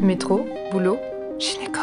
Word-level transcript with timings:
Métro, 0.00 0.46
boulot, 0.70 0.98
gynéco. 1.38 1.80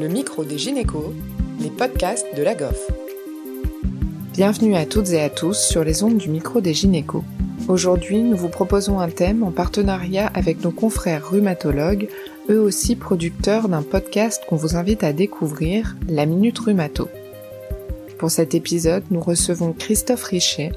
Le 0.00 0.08
micro 0.08 0.44
des 0.44 0.58
gynécos, 0.58 1.12
les 1.60 1.70
podcasts 1.70 2.26
de 2.36 2.42
la 2.42 2.56
GOF. 2.56 2.90
Bienvenue 4.32 4.74
à 4.74 4.84
toutes 4.84 5.10
et 5.10 5.20
à 5.20 5.30
tous 5.30 5.56
sur 5.56 5.84
les 5.84 6.02
ondes 6.02 6.18
du 6.18 6.28
micro 6.28 6.60
des 6.60 6.74
gynécos. 6.74 7.22
Aujourd'hui, 7.68 8.22
nous 8.22 8.36
vous 8.36 8.48
proposons 8.48 8.98
un 8.98 9.08
thème 9.08 9.44
en 9.44 9.52
partenariat 9.52 10.28
avec 10.34 10.62
nos 10.64 10.72
confrères 10.72 11.30
rhumatologues, 11.30 12.08
eux 12.50 12.60
aussi 12.60 12.96
producteurs 12.96 13.68
d'un 13.68 13.82
podcast 13.82 14.42
qu'on 14.48 14.56
vous 14.56 14.76
invite 14.76 15.04
à 15.04 15.12
découvrir, 15.12 15.96
La 16.08 16.26
Minute 16.26 16.58
Rhumato. 16.58 17.08
Pour 18.18 18.30
cet 18.30 18.54
épisode, 18.54 19.04
nous 19.10 19.20
recevons 19.20 19.72
Christophe 19.72 20.24
Richet, 20.24 20.72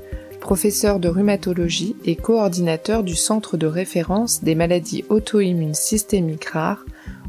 professeur 0.48 1.02
de 1.02 1.09
rhumatologie 1.09 1.98
et 2.05 2.16
coordinateur 2.16 3.04
du 3.04 3.15
Centre 3.15 3.57
de 3.57 3.68
référence 3.68 4.46
des 4.46 4.55
maladies 4.55 5.04
auto-immunes 5.10 5.74
systémiques 5.74 6.46
rares, 6.46 6.86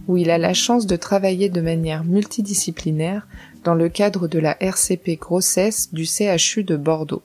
où 0.06 0.16
il 0.16 0.30
a 0.30 0.38
la 0.38 0.54
chance 0.54 0.86
de 0.86 0.94
travailler 0.94 1.48
de 1.48 1.60
manière 1.60 2.04
multidisciplinaire 2.04 3.26
dans 3.64 3.74
le 3.74 3.88
cadre 3.88 4.28
de 4.28 4.38
la 4.38 4.56
RCP 4.62 5.18
grossesse 5.18 5.92
du 5.92 6.04
CHU 6.04 6.62
de 6.62 6.76
Bordeaux. 6.76 7.22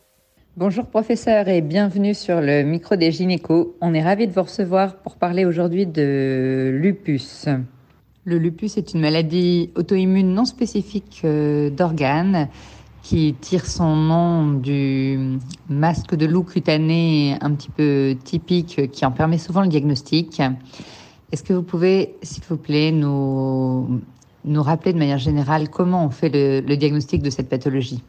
Bonjour 0.58 0.88
professeur 0.88 1.48
et 1.48 1.62
bienvenue 1.62 2.16
sur 2.16 2.42
le 2.42 2.64
micro 2.64 2.96
des 2.96 3.12
gynécos. 3.12 3.76
On 3.80 3.94
est 3.94 4.04
ravis 4.04 4.26
de 4.28 4.34
vous 4.34 4.42
recevoir 4.42 4.96
pour 4.96 5.18
parler 5.18 5.46
aujourd'hui 5.46 5.86
de 5.86 6.72
lupus. 6.74 7.46
Le 8.26 8.40
lupus 8.40 8.78
est 8.78 8.96
une 8.96 9.02
maladie 9.02 9.70
auto-immune 9.76 10.34
non 10.34 10.46
spécifique 10.46 11.22
euh, 11.24 11.70
d'organes 11.70 12.50
qui 13.04 13.36
tire 13.40 13.66
son 13.66 13.96
nom 13.96 14.54
du 14.54 15.38
masque 15.70 16.16
de 16.16 16.26
loup 16.26 16.44
cutané 16.44 17.38
un 17.42 17.54
petit 17.54 17.70
peu 17.70 18.16
typique 18.24 18.90
qui 18.92 19.06
en 19.06 19.12
permet 19.12 19.38
souvent 19.38 19.62
le 19.62 19.68
diagnostic. 19.68 20.42
Est-ce 21.32 21.44
que 21.44 21.54
vous 21.54 21.64
pouvez, 21.64 22.16
s'il 22.24 22.44
vous 22.46 22.58
plaît, 22.58 22.92
nous, 22.92 24.02
nous 24.46 24.64
rappeler 24.64 24.94
de 24.94 24.98
manière 24.98 25.18
générale 25.18 25.70
comment 25.70 26.06
on 26.06 26.10
fait 26.10 26.30
le 26.30 26.76
diagnostic 26.76 27.22
de 27.22 27.30
cette 27.30 27.50
pathologie? 27.50 28.02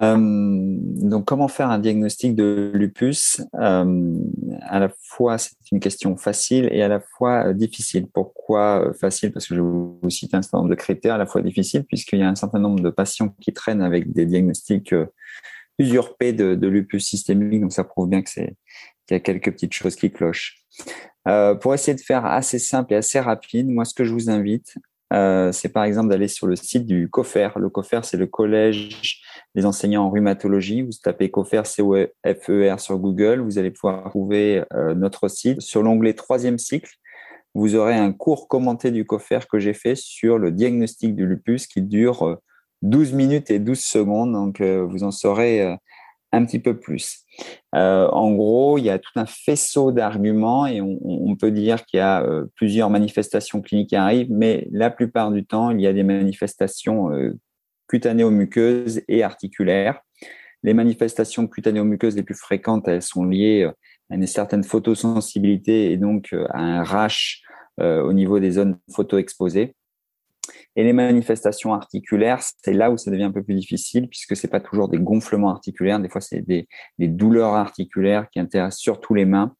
Euh, 0.00 0.16
donc, 0.18 1.24
comment 1.24 1.48
faire 1.48 1.70
un 1.70 1.78
diagnostic 1.78 2.34
de 2.34 2.70
lupus? 2.74 3.40
Euh, 3.54 4.14
À 4.62 4.78
la 4.78 4.90
fois, 5.02 5.38
c'est 5.38 5.56
une 5.72 5.80
question 5.80 6.16
facile 6.16 6.68
et 6.72 6.82
à 6.82 6.88
la 6.88 7.00
fois 7.00 7.48
euh, 7.48 7.52
difficile. 7.52 8.06
Pourquoi 8.12 8.92
facile? 8.94 9.32
Parce 9.32 9.46
que 9.48 9.56
je 9.56 9.60
vous 9.60 9.98
citer 10.08 10.36
un 10.36 10.42
certain 10.42 10.58
nombre 10.58 10.70
de 10.70 10.76
critères, 10.76 11.14
à 11.14 11.18
la 11.18 11.26
fois 11.26 11.42
difficile, 11.42 11.84
puisqu'il 11.84 12.20
y 12.20 12.22
a 12.22 12.28
un 12.28 12.36
certain 12.36 12.60
nombre 12.60 12.80
de 12.80 12.90
patients 12.90 13.34
qui 13.40 13.52
traînent 13.52 13.82
avec 13.82 14.12
des 14.12 14.26
diagnostics 14.26 14.94
usurpés 15.78 16.32
de, 16.32 16.66
lupus 16.66 17.06
systémique. 17.06 17.60
Donc, 17.60 17.72
ça 17.72 17.84
prouve 17.84 18.08
bien 18.08 18.22
que 18.22 18.30
c'est 18.30 18.54
qu'il 19.06 19.14
y 19.14 19.20
a 19.20 19.20
quelques 19.20 19.52
petites 19.52 19.74
choses 19.74 19.96
qui 19.96 20.10
clochent. 20.10 20.62
Pour 21.60 21.74
essayer 21.74 21.94
de 21.94 22.00
faire 22.00 22.24
assez 22.24 22.58
simple 22.58 22.94
et 22.94 22.96
assez 22.96 23.20
rapide, 23.20 23.68
moi, 23.68 23.84
ce 23.84 23.94
que 23.94 24.04
je 24.04 24.12
vous 24.12 24.30
invite, 24.30 24.74
euh, 25.12 25.52
c'est 25.52 25.70
par 25.70 25.84
exemple 25.84 26.10
d'aller 26.10 26.28
sur 26.28 26.46
le 26.46 26.56
site 26.56 26.86
du 26.86 27.08
COFER. 27.08 27.50
Le 27.56 27.70
COFER, 27.70 28.00
c'est 28.02 28.16
le 28.16 28.26
collège 28.26 29.22
des 29.54 29.64
enseignants 29.64 30.04
en 30.04 30.10
rhumatologie. 30.10 30.82
Vous 30.82 30.90
tapez 31.02 31.30
COFER, 31.30 31.62
C-O-F-E-R 31.64 32.80
sur 32.80 32.98
Google. 32.98 33.40
Vous 33.40 33.58
allez 33.58 33.70
pouvoir 33.70 34.10
trouver 34.10 34.64
euh, 34.74 34.94
notre 34.94 35.28
site. 35.28 35.60
Sur 35.60 35.82
l'onglet 35.82 36.14
troisième 36.14 36.58
cycle, 36.58 36.94
vous 37.54 37.74
aurez 37.74 37.94
un 37.94 38.12
cours 38.12 38.48
commenté 38.48 38.90
du 38.90 39.06
COFER 39.06 39.40
que 39.50 39.58
j'ai 39.58 39.74
fait 39.74 39.96
sur 39.96 40.38
le 40.38 40.52
diagnostic 40.52 41.14
du 41.14 41.26
lupus 41.26 41.66
qui 41.66 41.80
dure 41.80 42.38
12 42.82 43.12
euh, 43.12 43.16
minutes 43.16 43.50
et 43.50 43.58
12 43.58 43.78
secondes. 43.78 44.32
Donc, 44.32 44.60
vous 44.60 45.04
en 45.04 45.10
saurez 45.10 45.76
un 46.32 46.44
petit 46.44 46.58
peu 46.58 46.78
plus. 46.78 47.24
Euh, 47.74 48.08
en 48.08 48.32
gros, 48.32 48.78
il 48.78 48.84
y 48.84 48.90
a 48.90 48.98
tout 48.98 49.12
un 49.16 49.26
faisceau 49.26 49.92
d'arguments 49.92 50.66
et 50.66 50.80
on, 50.80 51.36
peut 51.36 51.50
dire 51.50 51.84
qu'il 51.84 51.98
y 51.98 52.00
a 52.00 52.22
euh, 52.22 52.46
plusieurs 52.56 52.90
manifestations 52.90 53.62
cliniques 53.62 53.90
qui 53.90 53.96
arrivent, 53.96 54.30
mais 54.30 54.66
la 54.72 54.90
plupart 54.90 55.30
du 55.30 55.44
temps, 55.44 55.70
il 55.70 55.80
y 55.80 55.86
a 55.86 55.92
des 55.92 56.02
manifestations 56.02 57.12
euh, 57.12 57.32
cutanéo-muqueuses 57.88 59.02
et 59.08 59.22
articulaires. 59.22 60.00
Les 60.62 60.74
manifestations 60.74 61.46
cutanéo-muqueuses 61.46 62.16
les 62.16 62.24
plus 62.24 62.34
fréquentes, 62.34 62.88
elles 62.88 63.02
sont 63.02 63.24
liées 63.24 63.70
à 64.10 64.14
une 64.16 64.26
certaine 64.26 64.64
photosensibilité 64.64 65.92
et 65.92 65.96
donc 65.96 66.34
à 66.50 66.58
un 66.58 66.82
rash 66.82 67.42
au 67.80 68.12
niveau 68.12 68.40
des 68.40 68.50
zones 68.50 68.76
photo-exposées. 68.90 69.76
Et 70.78 70.84
les 70.84 70.92
manifestations 70.92 71.74
articulaires, 71.74 72.38
c'est 72.40 72.72
là 72.72 72.92
où 72.92 72.96
ça 72.96 73.10
devient 73.10 73.24
un 73.24 73.32
peu 73.32 73.42
plus 73.42 73.56
difficile 73.56 74.08
puisque 74.08 74.36
c'est 74.36 74.46
pas 74.46 74.60
toujours 74.60 74.88
des 74.88 74.98
gonflements 74.98 75.50
articulaires. 75.50 75.98
Des 75.98 76.08
fois, 76.08 76.20
c'est 76.20 76.40
des, 76.46 76.68
douleurs 77.00 77.54
articulaires 77.54 78.30
qui 78.30 78.38
intéressent 78.38 78.78
surtout 78.78 79.12
les 79.12 79.24
mains. 79.24 79.52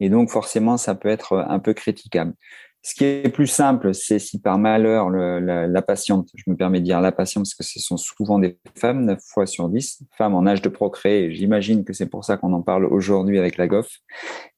Et 0.00 0.10
donc, 0.10 0.28
forcément, 0.28 0.76
ça 0.76 0.96
peut 0.96 1.08
être 1.08 1.46
un 1.48 1.60
peu 1.60 1.72
critiquable. 1.72 2.34
Ce 2.82 2.96
qui 2.96 3.04
est 3.04 3.32
plus 3.32 3.46
simple, 3.46 3.94
c'est 3.94 4.18
si 4.18 4.40
par 4.40 4.58
malheur 4.58 5.08
la, 5.08 5.68
la, 5.68 5.82
patiente, 5.82 6.30
je 6.34 6.42
me 6.48 6.56
permets 6.56 6.80
de 6.80 6.84
dire 6.84 7.00
la 7.00 7.12
patiente 7.12 7.44
parce 7.44 7.54
que 7.54 7.62
ce 7.64 7.78
sont 7.78 7.96
souvent 7.96 8.40
des 8.40 8.58
femmes, 8.76 9.04
9 9.04 9.20
fois 9.24 9.46
sur 9.46 9.68
10, 9.68 10.02
femmes 10.18 10.34
en 10.34 10.46
âge 10.46 10.62
de 10.62 10.68
procréer, 10.68 11.32
j'imagine 11.32 11.84
que 11.84 11.92
c'est 11.92 12.06
pour 12.06 12.24
ça 12.24 12.36
qu'on 12.36 12.52
en 12.52 12.62
parle 12.62 12.86
aujourd'hui 12.86 13.38
avec 13.38 13.56
la 13.56 13.68
GOF. 13.68 13.88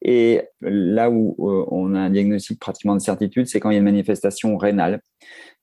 Et 0.02 0.42
là 0.60 1.10
où 1.10 1.36
euh, 1.38 1.66
on 1.70 1.94
a 1.94 2.00
un 2.00 2.10
diagnostic 2.10 2.58
pratiquement 2.58 2.94
de 2.94 3.00
certitude, 3.00 3.46
c'est 3.46 3.60
quand 3.60 3.70
il 3.70 3.75
y 3.75 3.76
a 3.76 3.78
une 3.78 3.84
manifestation 3.84 4.56
rénale 4.56 5.00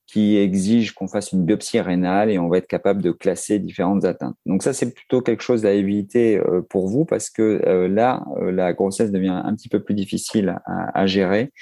qui 0.06 0.36
exige 0.36 0.92
qu'on 0.92 1.08
fasse 1.08 1.32
une 1.32 1.44
biopsie 1.44 1.80
rénale 1.80 2.30
et 2.30 2.38
on 2.38 2.48
va 2.48 2.58
être 2.58 2.68
capable 2.68 3.02
de 3.02 3.10
classer 3.10 3.58
différentes 3.58 4.04
atteintes. 4.04 4.36
Donc 4.46 4.62
ça, 4.62 4.72
c'est 4.72 4.94
plutôt 4.94 5.20
quelque 5.20 5.42
chose 5.42 5.66
à 5.66 5.72
éviter 5.72 6.38
euh, 6.38 6.62
pour 6.62 6.88
vous 6.88 7.04
parce 7.04 7.28
que 7.28 7.60
euh, 7.66 7.88
là, 7.88 8.24
euh, 8.40 8.52
la 8.52 8.72
grossesse 8.72 9.10
devient 9.10 9.40
un 9.44 9.54
petit 9.54 9.68
peu 9.68 9.82
plus 9.82 9.94
difficile 9.94 10.56
à, 10.66 11.06
gérer. 11.06 11.52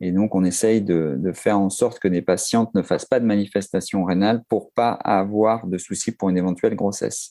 Et 0.00 0.10
donc, 0.10 0.34
on 0.34 0.44
essaye 0.44 0.82
de, 0.82 1.18
faire 1.32 1.58
en 1.58 1.70
sorte 1.70 2.00
que 2.00 2.08
les 2.08 2.22
patientes 2.22 2.74
ne 2.74 2.82
fassent 2.82 3.04
pas 3.04 3.20
de 3.20 3.24
manifestation 3.24 4.04
rénale 4.04 4.42
pour 4.48 4.72
pas 4.72 4.92
avoir 4.92 5.66
de 5.68 5.78
soucis 5.78 6.10
pour 6.10 6.28
une 6.28 6.36
éventuelle 6.36 6.74
grossesse. 6.74 7.30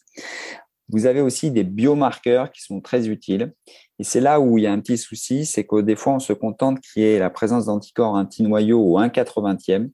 Vous 0.92 1.06
avez 1.06 1.22
aussi 1.22 1.52
des 1.52 1.64
biomarqueurs 1.64 2.52
qui 2.52 2.62
sont 2.62 2.82
très 2.82 3.08
utiles. 3.08 3.54
Et 3.98 4.04
c'est 4.04 4.20
là 4.20 4.40
où 4.42 4.58
il 4.58 4.64
y 4.64 4.68
a 4.68 4.74
un 4.74 4.80
petit 4.80 4.98
souci, 4.98 5.46
c'est 5.46 5.64
que 5.64 5.80
des 5.80 5.96
fois, 5.96 6.14
on 6.14 6.20
se 6.20 6.34
contente 6.34 6.82
qu'il 6.82 7.04
y 7.04 7.06
ait 7.06 7.20
la 7.20 7.30
présence 7.30 7.66
d'anticorps 7.68 8.16
un 8.16 8.26
petit 8.26 8.44
noyau 8.44 8.82
ou 8.82 8.98
un 8.98 9.08
80e. 9.08 9.90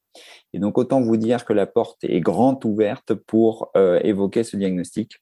Et 0.53 0.59
donc, 0.59 0.77
autant 0.77 1.01
vous 1.01 1.17
dire 1.17 1.45
que 1.45 1.53
la 1.53 1.67
porte 1.67 2.03
est 2.03 2.21
grande 2.21 2.63
ouverte 2.65 3.13
pour 3.13 3.69
euh, 3.77 3.99
évoquer 4.03 4.43
ce 4.43 4.57
diagnostic. 4.57 5.17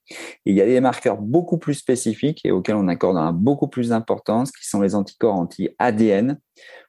il 0.45 0.55
y 0.55 0.61
a 0.61 0.65
des 0.65 0.79
marqueurs 0.79 1.17
beaucoup 1.17 1.57
plus 1.57 1.73
spécifiques 1.73 2.41
et 2.45 2.51
auxquels 2.51 2.75
on 2.75 2.87
accorde 2.87 3.17
un 3.17 3.33
beaucoup 3.33 3.67
plus 3.67 3.89
d'importance, 3.89 4.51
qui 4.51 4.67
sont 4.67 4.81
les 4.81 4.95
anticorps 4.95 5.35
anti-ADN 5.35 6.39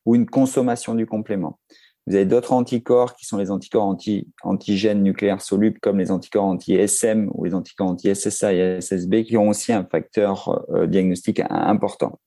ou 0.05 0.15
une 0.15 0.27
consommation 0.27 0.95
du 0.95 1.07
complément. 1.07 1.59
Vous 2.07 2.15
avez 2.15 2.25
d'autres 2.25 2.53
anticorps 2.53 3.17
qui 3.17 3.27
sont 3.27 3.37
les 3.37 3.51
anticorps 3.51 3.85
anti, 3.85 4.29
antigènes 4.43 5.03
nucléaires 5.03 5.41
solubles 5.41 5.81
comme 5.81 5.99
les 5.99 6.13
anticorps 6.13 6.45
anti-SM 6.45 7.31
ou 7.35 7.45
les 7.45 7.55
anticorps 7.55 7.89
anti-SSA 7.89 8.55
et 8.55 8.81
SSB 8.81 9.25
qui 9.25 9.37
ont 9.37 9.49
aussi 9.49 9.73
un 9.73 9.85
facteur 9.85 10.65
euh, 10.71 10.87
diagnostique 10.87 11.43
important. 11.51 12.21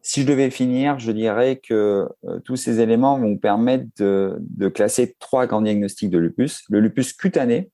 Si 0.00 0.22
je 0.22 0.26
devais 0.26 0.50
finir, 0.50 0.98
je 0.98 1.12
dirais 1.12 1.60
que 1.62 2.08
euh, 2.24 2.40
tous 2.40 2.56
ces 2.56 2.80
éléments 2.80 3.18
vont 3.18 3.36
permettre 3.36 3.84
de, 3.98 4.38
de, 4.40 4.68
classer 4.68 5.14
trois 5.18 5.46
grands 5.46 5.60
diagnostics 5.60 6.08
de 6.08 6.18
lupus. 6.18 6.64
Le 6.70 6.80
lupus 6.80 7.12
cutané, 7.12 7.70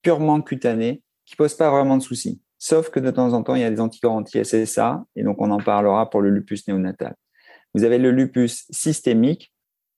purement 0.00 0.40
cutané, 0.40 1.02
qui 1.26 1.36
pose 1.36 1.54
pas 1.54 1.70
vraiment 1.70 1.98
de 1.98 2.02
soucis. 2.02 2.40
Sauf 2.58 2.88
que 2.88 3.00
de 3.00 3.10
temps 3.10 3.34
en 3.34 3.42
temps, 3.42 3.54
il 3.54 3.60
y 3.60 3.64
a 3.64 3.70
des 3.70 3.80
anticorps 3.80 4.14
anti-SSA, 4.14 5.04
et 5.16 5.22
donc 5.22 5.36
on 5.40 5.50
en 5.50 5.58
parlera 5.58 6.08
pour 6.08 6.22
le 6.22 6.30
lupus 6.30 6.66
néonatal. 6.66 7.14
Vous 7.74 7.84
avez 7.84 7.98
le 7.98 8.10
lupus 8.10 8.66
systémique, 8.70 9.53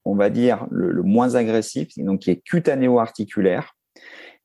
on 0.06 0.14
va 0.14 0.30
dire, 0.30 0.66
le, 0.70 1.02
moins 1.02 1.34
agressif, 1.34 1.88
donc 1.98 2.20
qui 2.20 2.30
est 2.30 2.40
cutanéo-articulaire 2.44 3.74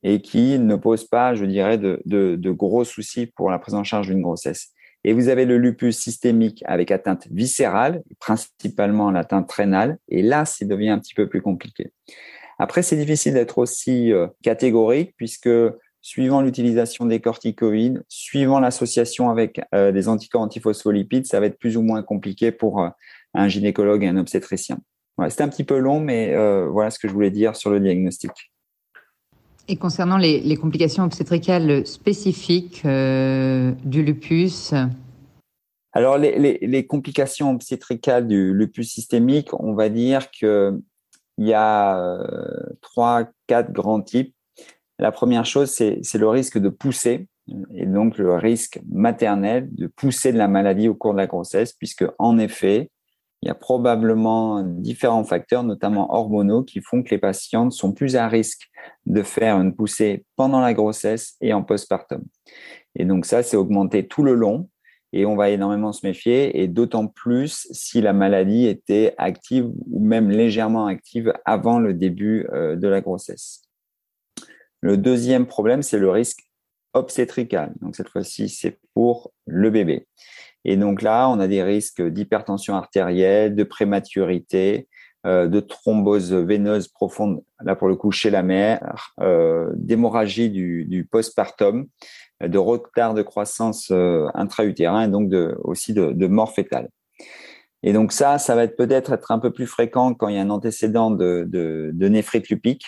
et 0.04 0.22
qui 0.22 0.58
ne 0.58 0.76
pose 0.76 1.06
pas, 1.08 1.36
je 1.36 1.46
dirais, 1.46 1.78
de, 1.78 2.52
gros 2.52 2.84
soucis 2.84 3.28
pour 3.28 3.52
la 3.52 3.60
prise 3.60 3.76
en 3.76 3.84
charge 3.84 4.08
d'une 4.08 4.22
grossesse. 4.22 4.70
Et 5.04 5.14
vous 5.14 5.30
avez 5.30 5.46
le 5.46 5.58
lupus 5.58 5.98
systémique 5.98 6.64
avec 6.68 6.92
atteinte 6.92 7.28
viscérale, 7.32 8.04
principalement 8.20 9.12
l'atteinte 9.12 9.52
rénale, 9.52 9.98
et 10.10 10.22
là, 10.22 10.46
ça 10.46 10.66
devient 10.66 10.90
un 10.90 11.00
petit 11.00 11.16
peu 11.16 11.28
plus 11.28 11.42
compliqué. 11.42 11.92
Après, 12.60 12.84
c'est 12.84 12.98
difficile 12.98 13.34
d'être 13.34 13.58
aussi 13.58 14.12
euh, 14.12 14.28
catégorique 14.44 15.14
puisque 15.18 15.50
suivant 16.02 16.42
l'utilisation 16.42 17.06
des 17.06 17.20
corticoïdes, 17.20 18.04
suivant 18.08 18.60
l'association 18.60 19.30
avec 19.30 19.62
euh, 19.74 19.92
des 19.92 20.08
anticorps 20.08 20.42
antiphospholipides, 20.42 21.26
ça 21.26 21.40
va 21.40 21.48
être 21.48 21.58
plus 21.58 21.78
ou 21.78 21.82
moins 21.82 22.04
compliqué 22.04 22.52
pour 22.52 22.82
euh, 22.82 22.90
un 23.34 23.48
gynécologue 23.48 24.04
et 24.04 24.08
un 24.08 24.18
obstétricien. 24.18 24.80
C'était 25.30 25.44
un 25.44 25.50
petit 25.50 25.64
peu 25.64 25.78
long, 25.78 26.00
mais 26.00 26.34
euh, 26.34 26.68
voilà 26.68 26.90
ce 26.90 27.00
que 27.00 27.08
je 27.08 27.14
voulais 27.14 27.32
dire 27.32 27.56
sur 27.56 27.70
le 27.70 27.80
diagnostic. 27.80 28.32
Et 29.68 29.78
concernant 29.78 30.18
les, 30.18 30.58
complications 30.58 31.04
obstétricales 31.04 31.86
spécifiques 31.86 32.82
euh, 32.86 33.72
du 33.84 34.04
lupus 34.04 34.74
Alors, 35.94 36.18
les, 36.18 36.86
complications 36.88 37.52
obstétricales 37.52 38.28
du 38.28 38.54
lupus 38.54 38.92
systémique, 38.92 39.54
on 39.54 39.74
va 39.74 39.90
dire 39.90 40.30
qu'il 40.32 40.82
y 41.38 41.54
a 41.54 42.00
euh, 42.00 42.26
trois, 42.82 43.26
quatre 43.48 43.72
grands 43.72 44.02
types. 44.02 44.36
La 45.00 45.12
première 45.12 45.46
chose, 45.46 45.70
c'est 45.70 46.18
le 46.18 46.28
risque 46.28 46.58
de 46.58 46.70
pousser, 46.70 47.28
et 47.74 47.86
donc 47.86 48.18
le 48.18 48.36
risque 48.36 48.80
maternel 48.90 49.70
de 49.72 49.88
pousser 49.88 50.32
de 50.32 50.38
la 50.38 50.48
maladie 50.48 50.90
au 50.90 50.96
cours 50.96 51.14
de 51.14 51.18
la 51.18 51.28
grossesse, 51.28 51.74
puisque 51.74 52.06
en 52.20 52.38
effet, 52.38 52.92
il 53.42 53.48
y 53.48 53.50
a 53.50 53.56
probablement 53.56 54.62
différents 54.64 55.24
facteurs, 55.24 55.64
notamment 55.64 56.14
hormonaux, 56.14 56.64
qui 56.64 56.82
font 56.82 57.02
que 57.02 57.10
les 57.10 57.18
patientes 57.18 57.72
sont 57.72 57.92
plus 57.92 58.16
à 58.16 58.28
risque 58.28 58.70
de 59.08 59.24
faire 59.24 59.60
une 59.60 59.76
poussée 59.76 60.26
pendant 60.36 60.60
la 60.60 60.74
grossesse 60.74 61.38
et 61.42 61.52
en 61.54 61.64
postpartum. 61.64 62.24
Et 62.96 63.06
donc 63.06 63.26
ça, 63.26 63.42
c'est 63.42 63.58
augmenté 63.58 64.08
tout 64.08 64.24
le 64.24 64.36
long 64.36 64.70
et 65.14 65.26
on 65.26 65.36
va 65.36 65.50
énormément 65.50 65.92
se 65.92 66.06
méfier 66.06 66.62
et 66.62 66.68
d'autant 66.68 67.08
plus 67.08 67.68
si 67.72 68.00
la 68.00 68.14
maladie 68.14 68.68
était 68.68 69.16
active 69.18 69.66
ou 69.90 70.00
même 70.00 70.30
légèrement 70.30 70.86
active 70.86 71.34
avant 71.44 71.80
le 71.80 71.94
début 71.94 72.48
euh, 72.54 72.76
de 72.76 72.88
la 72.88 73.02
grossesse. 73.02 73.64
Le 74.82 74.98
deuxième 74.98 75.48
problème, 75.48 75.82
c'est 75.82 76.00
le 76.00 76.10
risque 76.10 76.44
obstétrical. 76.94 77.74
Donc 77.82 77.96
cette 77.96 78.10
fois-ci, 78.10 78.50
c'est 78.50 78.80
pour 78.94 79.32
le 79.46 79.70
bébé. 79.70 80.08
Et 80.66 80.78
donc 80.78 81.02
là, 81.02 81.30
on 81.30 81.40
a 81.40 81.48
des 81.48 81.64
risques 81.64 82.02
d'hypertension 82.02 82.76
artérielle, 82.76 83.56
de 83.56 83.64
prématurité, 83.64 84.88
euh, 85.28 85.48
de 85.48 85.60
thrombose 85.60 86.34
veineuse 86.34 86.88
profonde, 86.88 87.44
là 87.64 87.76
pour 87.76 87.88
le 87.88 87.96
coup 87.96 88.12
chez 88.12 88.32
la 88.32 88.42
mère, 88.42 89.14
euh, 89.20 89.70
d'hémorragie 89.76 90.50
du, 90.50 91.08
postpartum, 91.12 91.86
de 92.44 92.58
retard 92.58 93.14
de 93.14 93.22
croissance 93.22 93.90
euh, 93.92 94.26
intra-utérin 94.34 95.04
et 95.04 95.08
donc 95.08 95.30
de, 95.30 95.56
aussi 95.64 95.94
de, 95.94 96.12
de, 96.12 96.26
mort 96.26 96.54
fétale. 96.54 96.90
Et 97.84 97.94
donc 97.94 98.14
ça, 98.14 98.40
ça 98.40 98.56
va 98.56 98.64
être 98.64 98.76
peut-être 98.76 99.14
être 99.14 99.32
un 99.32 99.38
peu 99.38 99.52
plus 99.52 99.68
fréquent 99.68 100.16
quand 100.16 100.28
il 100.28 100.38
y 100.38 100.40
a 100.40 100.42
un 100.42 100.50
antécédent 100.50 101.12
de, 101.12 101.46
de, 101.48 101.92
de 101.94 102.08
néphrite 102.08 102.50
lupique, 102.50 102.88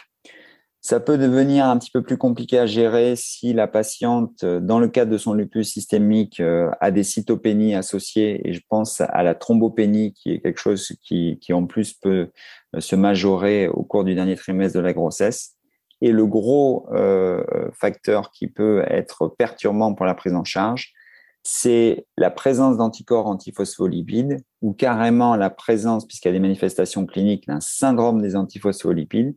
ça 0.86 1.00
peut 1.00 1.18
devenir 1.18 1.66
un 1.66 1.78
petit 1.78 1.92
peu 1.92 2.04
plus 2.04 2.18
compliqué 2.18 2.60
à 2.60 2.66
gérer 2.66 3.16
si 3.16 3.54
la 3.54 3.70
patiente, 3.70 4.44
euh, 4.44 4.60
dans 4.60 4.80
le 4.80 4.90
cadre 4.90 5.12
de 5.12 5.18
son 5.18 5.34
lupus 5.34 5.72
systémique, 5.72 6.42
euh, 6.42 6.70
a 6.82 6.92
des 6.92 7.04
cytopénies 7.04 7.74
associées. 7.74 8.46
Et 8.46 8.52
je 8.52 8.60
pense 8.68 9.00
à 9.00 9.24
la 9.24 9.34
thrombopénie, 9.34 10.12
qui 10.12 10.34
est 10.34 10.42
quelque 10.42 10.60
chose 10.60 10.92
qui, 11.02 11.40
qui 11.40 11.54
en 11.54 11.66
plus 11.68 11.94
peut 11.94 12.32
euh, 12.76 12.82
se 12.82 12.98
majorer 12.98 13.70
au 13.70 13.84
cours 13.84 14.04
du 14.04 14.14
dernier 14.14 14.36
trimestre 14.36 14.78
de 14.78 14.84
la 14.84 14.92
grossesse. 14.92 15.56
Et 16.02 16.12
le 16.12 16.26
gros 16.26 16.86
facteur 17.72 18.30
qui 18.32 18.48
peut 18.48 18.84
être 18.90 19.30
perturbant 19.30 19.94
pour 19.94 20.06
la 20.06 20.14
prise 20.14 20.34
en 20.34 20.44
charge, 20.44 20.92
c'est 21.44 22.08
la 22.18 22.30
présence 22.30 22.76
d'anticorps 22.76 23.28
antiphospholipides 23.28 24.44
ou 24.62 24.74
carrément 24.74 25.38
la 25.38 25.50
présence, 25.50 26.06
puisqu'il 26.06 26.28
y 26.28 26.32
a 26.32 26.34
des 26.34 26.42
manifestations 26.42 27.06
cliniques, 27.06 27.48
d'un 27.48 27.62
syndrome 27.62 28.22
des 28.22 28.36
antiphospholipides 28.36 29.34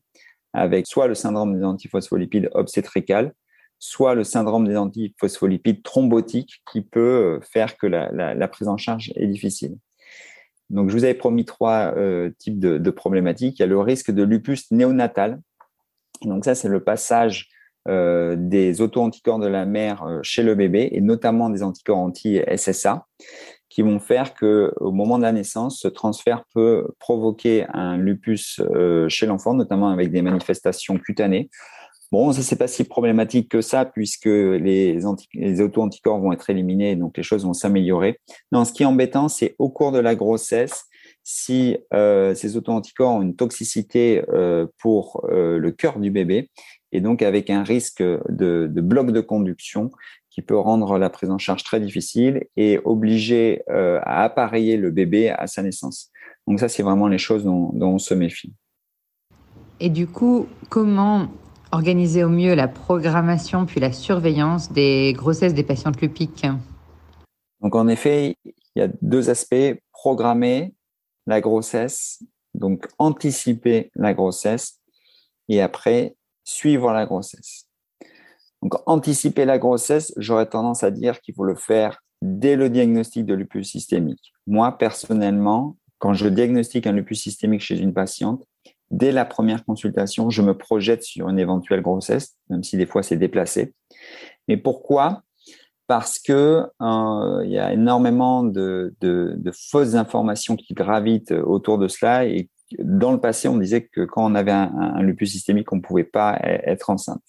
avec 0.57 0.87
soit 0.87 1.07
le 1.07 1.15
syndrome 1.15 1.57
des 1.57 1.65
antiphospholipides 1.65 2.49
obstétricales, 2.55 3.33
soit 3.79 4.15
le 4.15 4.25
syndrome 4.25 4.67
des 4.67 4.77
antiphospholipides 4.77 5.83
thrombotiques 5.83 6.63
qui 6.73 6.81
peut 6.81 7.37
euh, 7.37 7.41
faire 7.43 7.77
que 7.77 7.87
la, 7.87 8.49
prise 8.49 8.67
en 8.67 8.79
charge 8.79 9.13
est 9.17 9.27
difficile. 9.27 9.77
Donc, 10.71 10.89
je 10.89 10.97
vous 10.97 11.05
avais 11.05 11.15
promis 11.15 11.45
trois 11.45 11.95
euh, 11.97 12.31
types 12.39 12.59
de, 12.59 12.91
problématiques. 12.91 13.59
Il 13.59 13.63
y 13.63 13.65
a 13.65 13.69
le 13.69 13.79
risque 13.79 14.11
de 14.11 14.23
lupus 14.23 14.73
néonatal. 14.73 15.41
Donc, 16.23 16.47
ça, 16.47 16.55
c'est 16.55 16.69
le 16.69 16.83
passage 16.83 17.51
euh, 17.87 18.35
des 18.39 18.81
auto-anticorps 18.81 19.39
de 19.39 19.47
la 19.47 19.67
mère 19.67 20.05
chez 20.23 20.43
le 20.43 20.55
bébé 20.55 20.89
et 20.93 21.03
notamment 21.03 21.51
des 21.51 21.63
anticorps 21.63 21.99
anti-SSA 21.99 23.07
qui 23.77 23.83
vont 23.83 24.01
faire 24.01 24.33
que 24.33 24.73
au 24.81 24.91
moment 24.91 25.19
de 25.19 25.23
la 25.23 25.33
naissance, 25.33 25.81
ce 25.81 25.89
transfert 25.89 26.45
peut 26.55 26.89
provoquer 26.99 27.67
un 27.75 27.99
lupus 27.99 28.59
euh, 28.75 29.07
chez 29.11 29.27
l'enfant, 29.27 29.53
notamment 29.53 29.91
avec 29.91 30.11
des 30.11 30.23
manifestations 30.23 30.97
cutanées. 30.97 31.51
Bon, 32.11 32.33
ça 32.33 32.41
c'est 32.41 32.57
pas 32.57 32.69
si 32.69 32.85
problématique 32.85 33.51
que 33.51 33.61
ça 33.61 33.85
puisque 33.85 34.25
les, 34.25 35.05
auto-anticorps 35.61 36.19
vont 36.19 36.33
être 36.33 36.49
éliminés, 36.49 36.97
donc 36.97 37.19
les 37.19 37.23
choses 37.23 37.45
vont 37.45 37.53
s'améliorer. 37.53 38.19
Non, 38.51 38.65
ce 38.65 38.73
qui 38.73 38.83
est 38.83 38.87
embêtant, 38.87 39.29
c'est 39.29 39.55
au 39.59 39.69
cours 39.69 39.93
de 39.93 39.99
la 39.99 40.15
grossesse, 40.15 40.85
si 41.23 41.77
euh, 41.93 42.35
ces 42.35 42.57
auto-anticorps 42.57 43.17
ont 43.17 43.21
une 43.21 43.37
toxicité 43.37 44.25
euh, 44.31 44.67
pour 44.79 45.23
le 45.29 45.71
cœur 45.71 45.99
du 45.99 46.11
bébé, 46.11 46.49
et 46.93 47.03
donc 47.03 47.21
avec 47.21 47.51
un 47.51 47.63
risque 47.63 48.03
de 48.03 48.81
bloc 48.81 49.11
de 49.11 49.21
conduction 49.21 49.91
qui 50.37 50.43
peut 50.43 50.59
rendre 50.59 50.99
la 50.99 51.09
prise 51.09 51.31
en 51.31 51.39
charge 51.39 51.65
très 51.65 51.81
difficile 51.81 52.47
et 52.59 52.79
obliger 52.85 53.63
euh, 53.71 53.99
à 54.03 54.23
appareiller 54.23 54.77
le 54.77 54.91
bébé 54.91 55.31
à 55.31 55.47
sa 55.47 55.63
naissance. 55.63 56.11
Donc 56.47 56.61
ça, 56.61 56.69
c'est 56.69 56.83
vraiment 56.83 57.09
les 57.09 57.17
choses 57.17 57.43
dont, 57.43 57.73
on 57.81 57.99
se 57.99 58.13
méfie. 58.13 58.53
Et 59.81 59.89
du 59.89 60.07
coup, 60.07 60.47
comment 60.69 61.29
organiser 61.73 62.23
au 62.23 62.29
mieux 62.29 62.55
la 62.55 62.69
programmation 62.69 63.65
puis 63.65 63.81
la 63.81 63.93
surveillance 63.93 64.71
des 64.71 65.15
grossesses 65.17 65.55
des 65.55 65.65
patientes 65.65 66.03
lupiques? 66.03 66.47
Donc 67.63 67.75
en 67.75 67.89
effet, 67.89 68.37
il 68.45 68.53
y 68.79 68.83
a 68.83 68.89
deux 69.01 69.31
aspects 69.31 69.81
programmer 69.91 70.75
la 71.27 71.41
grossesse, 71.41 72.23
donc 72.53 72.87
anticiper 72.99 73.91
la 73.95 74.13
grossesse 74.13 74.81
et 75.49 75.63
après 75.63 76.15
suivre 76.45 76.93
la 76.93 77.07
grossesse. 77.07 77.66
Donc, 78.63 78.75
anticiper 78.87 79.45
la 79.45 79.59
grossesse, 79.59 80.13
j'aurais 80.17 80.47
tendance 80.47 80.83
à 80.83 80.91
dire 80.91 81.21
qu'il 81.21 81.35
faut 81.35 81.45
le 81.45 81.55
faire 81.55 82.03
dès 82.23 82.57
le 82.57 82.71
diagnostic 82.71 83.27
de 83.27 83.35
lupus 83.35 83.71
systémique. 83.71 84.33
Moi, 84.47 84.77
personnellement, 84.79 85.77
quand 85.99 86.15
je 86.15 86.29
diagnostique 86.29 86.87
un 86.87 86.93
lupus 86.93 87.23
systémique 87.23 87.61
chez 87.61 87.79
une 87.79 87.93
patiente, 87.93 88.45
dès 88.91 89.13
la 89.13 89.25
première 89.25 89.65
consultation, 89.65 90.31
je 90.31 90.43
me 90.43 90.57
projette 90.57 91.03
sur 91.03 91.29
une 91.29 91.39
éventuelle 91.39 91.83
grossesse, 91.83 92.37
même 92.49 92.63
si 92.63 92.77
des 92.77 92.87
fois 92.87 93.03
c'est 93.03 93.17
déplacé. 93.17 93.75
Mais 94.49 94.57
pourquoi? 94.57 95.23
Parce 95.87 96.19
que 96.19 96.65
euh, 96.81 97.43
il 97.45 97.51
y 97.51 97.59
a 97.59 97.73
énormément 97.73 98.43
de, 98.43 98.95
fausses 99.53 99.95
informations 99.95 100.57
qui 100.57 100.75
gravitent 100.75 101.33
autour 101.33 101.79
de 101.79 101.89
cela 101.89 102.27
et 102.27 102.49
dans 102.81 103.13
le 103.13 103.21
passé, 103.21 103.47
on 103.47 103.59
disait 103.59 103.87
que 103.87 104.05
quand 104.05 104.29
on 104.29 104.35
avait 104.35 104.51
un, 104.51 104.73
un 104.75 105.03
lupus 105.03 105.31
systémique, 105.31 105.73
on 105.73 105.77
ne 105.77 105.81
pouvait 105.81 106.03
pas 106.03 106.37
e-, 106.43 106.69
être 106.69 106.91
enceinte. 106.91 107.23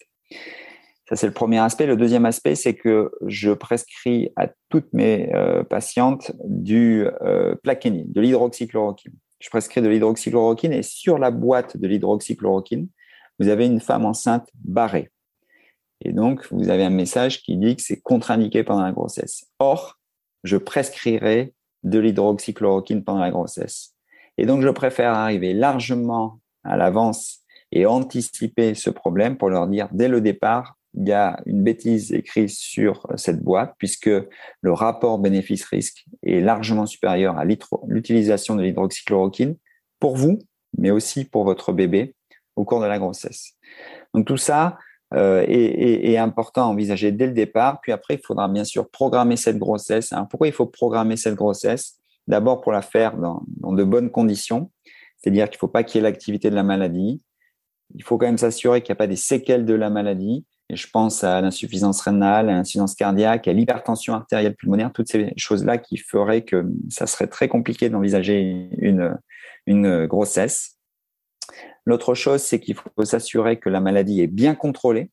Ça, 1.08 1.16
c'est 1.16 1.26
le 1.26 1.32
premier 1.32 1.58
aspect. 1.58 1.86
Le 1.86 1.96
deuxième 1.96 2.26
aspect, 2.26 2.54
c'est 2.54 2.74
que 2.74 3.10
je 3.26 3.50
prescris 3.52 4.30
à 4.36 4.48
toutes 4.68 4.92
mes 4.92 5.34
euh, 5.34 5.64
patientes 5.64 6.32
du 6.44 7.06
euh, 7.22 7.54
de 7.64 8.20
l'hydroxychloroquine. 8.20 9.14
Je 9.40 9.48
prescris 9.48 9.80
de 9.80 9.88
l'hydroxychloroquine 9.88 10.74
et 10.74 10.82
sur 10.82 11.16
la 11.16 11.30
boîte 11.30 11.78
de 11.78 11.86
l'hydroxychloroquine, 11.86 12.88
vous 13.38 13.48
avez 13.48 13.64
une 13.64 13.80
femme 13.80 14.04
enceinte 14.04 14.50
barrée. 14.54 15.10
Et 16.04 16.12
donc, 16.12 16.46
vous 16.50 16.68
avez 16.68 16.84
un 16.84 16.90
message 16.90 17.42
qui 17.42 17.56
dit 17.56 17.76
que 17.76 17.82
c'est 17.82 18.00
contre-indiqué 18.00 18.62
pendant 18.62 18.82
la 18.82 18.92
grossesse. 18.92 19.46
Or, 19.58 19.98
je 20.44 20.58
prescrirai 20.58 21.54
de 21.84 21.98
l'hydroxychloroquine 21.98 23.02
pendant 23.02 23.20
la 23.20 23.30
grossesse. 23.30 23.94
Et 24.36 24.44
donc, 24.44 24.60
je 24.60 24.68
préfère 24.68 25.14
arriver 25.14 25.54
largement 25.54 26.40
à 26.64 26.76
l'avance 26.76 27.40
et 27.72 27.86
anticiper 27.86 28.74
ce 28.74 28.90
problème 28.90 29.38
pour 29.38 29.48
leur 29.48 29.68
dire 29.68 29.88
dès 29.92 30.08
le 30.08 30.20
départ, 30.20 30.77
il 31.00 31.08
y 31.08 31.12
a 31.12 31.40
une 31.46 31.62
bêtise 31.62 32.12
écrite 32.12 32.50
sur 32.50 33.06
cette 33.16 33.40
boîte 33.40 33.74
puisque 33.78 34.10
le 34.60 34.72
rapport 34.72 35.18
bénéfice-risque 35.18 36.04
est 36.24 36.40
largement 36.40 36.86
supérieur 36.86 37.38
à 37.38 37.44
l'utilisation 37.44 38.56
de 38.56 38.62
l'hydroxychloroquine 38.62 39.56
pour 40.00 40.16
vous, 40.16 40.40
mais 40.76 40.90
aussi 40.90 41.24
pour 41.24 41.44
votre 41.44 41.72
bébé 41.72 42.16
au 42.56 42.64
cours 42.64 42.80
de 42.80 42.86
la 42.86 42.98
grossesse. 42.98 43.52
Donc 44.12 44.26
tout 44.26 44.36
ça 44.36 44.76
euh, 45.14 45.44
est, 45.46 46.16
important 46.16 46.64
à 46.64 46.66
envisager 46.66 47.12
dès 47.12 47.26
le 47.26 47.32
départ. 47.32 47.80
Puis 47.80 47.92
après, 47.92 48.14
il 48.14 48.20
faudra 48.26 48.48
bien 48.48 48.64
sûr 48.64 48.90
programmer 48.90 49.36
cette 49.36 49.58
grossesse. 49.58 50.12
Alors 50.12 50.26
pourquoi 50.26 50.48
il 50.48 50.52
faut 50.52 50.66
programmer 50.66 51.16
cette 51.16 51.36
grossesse? 51.36 52.00
D'abord 52.26 52.60
pour 52.60 52.72
la 52.72 52.82
faire 52.82 53.16
dans 53.16 53.42
de 53.62 53.84
bonnes 53.84 54.10
conditions, 54.10 54.70
c'est-à-dire 55.16 55.48
qu'il 55.48 55.56
ne 55.56 55.60
faut 55.60 55.68
pas 55.68 55.84
qu'il 55.84 55.98
y 55.98 56.00
ait 56.00 56.02
l'activité 56.10 56.50
de 56.50 56.56
la 56.56 56.64
maladie. 56.64 57.22
Il 57.94 58.02
faut 58.02 58.18
quand 58.18 58.26
même 58.26 58.36
s'assurer 58.36 58.82
qu'il 58.82 58.92
n'y 58.92 58.96
a 58.96 58.98
pas 58.98 59.06
des 59.06 59.16
séquelles 59.16 59.64
de 59.64 59.74
la 59.74 59.90
maladie 59.90 60.44
et 60.70 60.76
je 60.76 60.88
pense 60.90 61.24
à 61.24 61.40
l'insuffisance 61.40 62.00
rénale, 62.02 62.50
à 62.50 62.52
l'insuffisance 62.52 62.94
cardiaque, 62.94 63.48
à 63.48 63.52
l'hypertension 63.52 64.14
artérielle 64.14 64.54
pulmonaire, 64.54 64.92
toutes 64.92 65.08
ces 65.08 65.32
choses-là 65.36 65.78
qui 65.78 65.96
feraient 65.96 66.42
que 66.42 66.66
ça 66.90 67.06
serait 67.06 67.26
très 67.26 67.48
compliqué 67.48 67.88
d'envisager 67.88 68.68
une, 68.78 69.16
grossesse. 70.06 70.78
L'autre 71.84 72.14
chose, 72.14 72.42
c'est 72.42 72.60
qu'il 72.60 72.74
faut 72.74 73.04
s'assurer 73.04 73.58
que 73.58 73.68
la 73.68 73.80
maladie 73.80 74.20
est 74.20 74.26
bien 74.26 74.54
contrôlée 74.54 75.10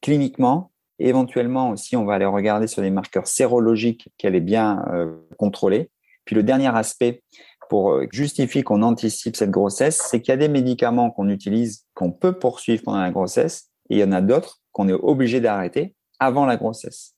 cliniquement. 0.00 0.72
Éventuellement 0.98 1.70
aussi, 1.70 1.96
on 1.96 2.04
va 2.04 2.14
aller 2.14 2.26
regarder 2.26 2.66
sur 2.66 2.82
des 2.82 2.90
marqueurs 2.90 3.26
sérologiques 3.26 4.08
qu'elle 4.18 4.34
est 4.34 4.40
bien 4.40 4.84
euh, 4.92 5.16
contrôlée. 5.38 5.90
Puis 6.24 6.36
le 6.36 6.42
dernier 6.42 6.68
aspect 6.68 7.22
pour 7.68 7.92
euh, 7.92 8.06
justifier 8.12 8.62
qu'on 8.62 8.82
anticipe 8.82 9.36
cette 9.36 9.50
grossesse, 9.50 10.02
c'est 10.10 10.20
qu'il 10.20 10.32
y 10.32 10.34
a 10.34 10.36
des 10.36 10.48
médicaments 10.48 11.10
qu'on 11.10 11.28
utilise, 11.28 11.86
qu'on 11.94 12.12
peut 12.12 12.38
poursuivre 12.38 12.82
pendant 12.82 13.00
la 13.00 13.10
grossesse, 13.10 13.70
et 13.88 13.96
il 13.96 13.98
y 14.00 14.04
en 14.04 14.12
a 14.12 14.20
d'autres 14.20 14.59
qu'on 14.72 14.88
est 14.88 14.92
obligé 14.92 15.40
d'arrêter 15.40 15.94
avant 16.18 16.46
la 16.46 16.56
grossesse. 16.56 17.16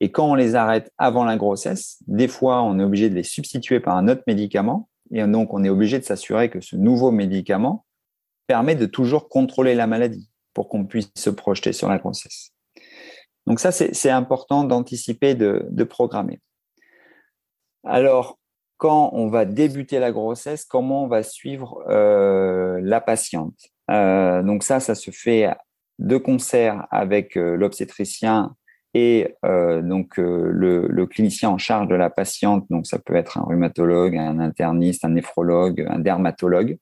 Et 0.00 0.10
quand 0.10 0.30
on 0.30 0.34
les 0.34 0.54
arrête 0.54 0.90
avant 0.98 1.24
la 1.24 1.36
grossesse, 1.36 1.98
des 2.06 2.28
fois, 2.28 2.62
on 2.62 2.78
est 2.78 2.84
obligé 2.84 3.10
de 3.10 3.14
les 3.14 3.22
substituer 3.22 3.80
par 3.80 3.96
un 3.96 4.08
autre 4.08 4.22
médicament. 4.26 4.88
Et 5.12 5.22
donc, 5.26 5.52
on 5.52 5.64
est 5.64 5.68
obligé 5.68 5.98
de 5.98 6.04
s'assurer 6.04 6.50
que 6.50 6.60
ce 6.60 6.76
nouveau 6.76 7.10
médicament 7.10 7.84
permet 8.46 8.74
de 8.74 8.86
toujours 8.86 9.28
contrôler 9.28 9.74
la 9.74 9.86
maladie 9.86 10.30
pour 10.54 10.68
qu'on 10.68 10.84
puisse 10.84 11.10
se 11.16 11.30
projeter 11.30 11.72
sur 11.72 11.88
la 11.88 11.98
grossesse. 11.98 12.52
Donc 13.46 13.60
ça, 13.60 13.72
c'est 13.72 14.10
important 14.10 14.64
d'anticiper, 14.64 15.34
de, 15.34 15.84
programmer. 15.84 16.40
Alors, 17.84 18.38
quand 18.76 19.10
on 19.12 19.28
va 19.28 19.44
débuter 19.44 19.98
la 19.98 20.12
grossesse, 20.12 20.64
comment 20.64 21.04
on 21.04 21.08
va 21.08 21.22
suivre 21.22 21.82
euh, 21.88 22.80
la 22.82 23.00
patiente? 23.00 23.58
Euh, 23.90 24.42
donc 24.42 24.62
ça, 24.62 24.80
ça 24.80 24.94
se 24.94 25.10
fait 25.10 25.48
de 26.00 26.16
concert 26.16 26.86
avec 26.90 27.36
euh, 27.36 27.56
l'obstétricien 27.56 28.54
et 28.92 29.36
donc 29.44 30.16
le, 30.16 30.88
le, 30.88 31.06
clinicien 31.06 31.48
en 31.48 31.58
charge 31.58 31.86
de 31.86 31.94
la 31.94 32.10
patiente. 32.10 32.66
Donc 32.70 32.88
ça 32.88 32.98
peut 32.98 33.14
être 33.14 33.38
un 33.38 33.42
rhumatologue, 33.42 34.16
un 34.16 34.40
interniste, 34.40 35.04
un 35.04 35.10
néphrologue, 35.10 35.86
un 35.88 36.00
dermatologue. 36.00 36.76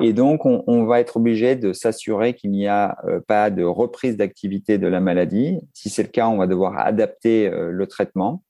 Et 0.00 0.12
donc, 0.12 0.46
on, 0.46 0.84
va 0.84 1.00
être 1.00 1.16
obligé 1.16 1.56
de 1.56 1.72
s'assurer 1.72 2.34
qu'il 2.34 2.52
n'y 2.52 2.68
a 2.68 2.96
pas 3.26 3.50
de 3.50 3.64
reprise 3.64 4.16
d'activité 4.16 4.78
de 4.78 4.86
la 4.86 5.00
maladie. 5.00 5.58
Si 5.74 5.90
c'est 5.90 6.04
le 6.04 6.08
cas, 6.08 6.28
on 6.28 6.36
va 6.36 6.46
devoir 6.46 6.78
adapter 6.78 7.50
le 7.50 7.86
traitement 7.88 8.44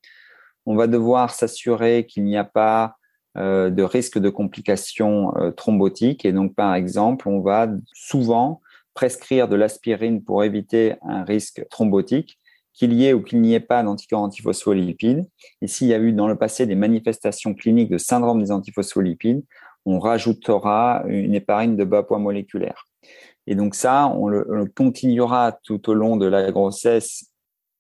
on 0.66 0.76
va 0.76 0.86
devoir 0.86 1.30
s'assurer 1.30 2.06
qu'il 2.06 2.24
n'y 2.24 2.36
a 2.36 2.44
pas 2.44 2.96
euh, 3.36 3.70
de 3.70 3.82
risque 3.82 4.18
de 4.18 4.28
complications 4.28 5.36
euh, 5.36 5.50
thrombotiques. 5.50 6.24
Et 6.24 6.32
donc, 6.32 6.54
par 6.54 6.74
exemple, 6.74 7.28
on 7.28 7.40
va 7.40 7.68
souvent 7.92 8.60
prescrire 9.00 9.48
de 9.48 9.56
l'aspirine 9.56 10.22
pour 10.22 10.44
éviter 10.44 10.92
un 11.00 11.24
risque 11.24 11.66
thrombotique, 11.70 12.38
qu'il 12.74 12.92
y 12.92 13.06
ait 13.06 13.14
ou 13.14 13.22
qu'il 13.22 13.40
n'y 13.40 13.54
ait 13.54 13.58
pas 13.58 13.82
d'anticorps 13.82 14.20
antiphospholipides. 14.20 15.24
Et 15.62 15.68
s'il 15.68 15.88
y 15.88 15.94
a 15.94 15.98
eu 15.98 16.12
dans 16.12 16.28
le 16.28 16.36
passé 16.36 16.66
des 16.66 16.74
manifestations 16.74 17.54
cliniques 17.54 17.90
de 17.90 17.96
syndrome 17.96 18.42
des 18.42 18.52
antiphospholipides, 18.52 19.42
on 19.86 19.98
rajoutera 20.00 21.04
une 21.06 21.34
héparine 21.34 21.78
de 21.78 21.84
bas 21.84 22.02
poids 22.02 22.18
moléculaire. 22.18 22.84
Et 23.46 23.54
donc 23.54 23.74
ça, 23.74 24.06
on 24.14 24.28
le 24.28 24.66
continuera 24.66 25.58
tout 25.62 25.88
au 25.88 25.94
long 25.94 26.18
de 26.18 26.26
la 26.26 26.52
grossesse 26.52 27.24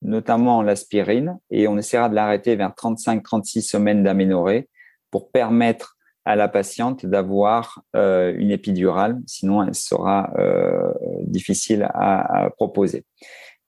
notamment 0.00 0.62
l'aspirine, 0.62 1.38
et 1.50 1.68
on 1.68 1.76
essaiera 1.76 2.08
de 2.08 2.14
l'arrêter 2.14 2.56
vers 2.56 2.70
35-36 2.70 3.60
semaines 3.60 4.02
d'aménorrhée 4.02 4.70
pour 5.10 5.30
permettre 5.30 5.98
à 6.24 6.36
la 6.36 6.48
patiente 6.48 7.06
d'avoir 7.06 7.82
euh, 7.96 8.34
une 8.36 8.50
épidurale, 8.50 9.18
sinon 9.26 9.62
elle 9.62 9.74
sera 9.74 10.32
euh, 10.38 10.92
difficile 11.30 11.88
à, 11.94 12.50
proposer. 12.56 13.04